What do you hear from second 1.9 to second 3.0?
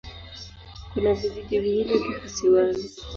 tu kisiwani.